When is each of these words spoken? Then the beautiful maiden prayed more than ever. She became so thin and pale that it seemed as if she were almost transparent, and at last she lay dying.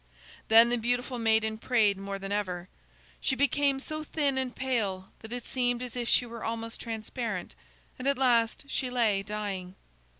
Then 0.47 0.69
the 0.69 0.79
beautiful 0.79 1.19
maiden 1.19 1.59
prayed 1.59 1.95
more 1.95 2.17
than 2.17 2.31
ever. 2.31 2.67
She 3.19 3.35
became 3.35 3.79
so 3.79 4.03
thin 4.03 4.35
and 4.35 4.55
pale 4.55 5.11
that 5.19 5.31
it 5.31 5.45
seemed 5.45 5.83
as 5.83 5.95
if 5.95 6.09
she 6.09 6.25
were 6.25 6.43
almost 6.43 6.81
transparent, 6.81 7.53
and 7.99 8.07
at 8.07 8.17
last 8.17 8.63
she 8.67 8.89
lay 8.89 9.21
dying. 9.21 9.75